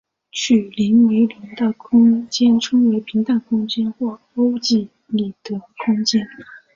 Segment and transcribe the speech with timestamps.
[0.31, 6.27] 曲率为零的空间称为平坦空间或欧几里得空间。